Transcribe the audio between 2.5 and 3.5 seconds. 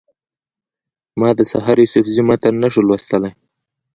نه شو لوستلی.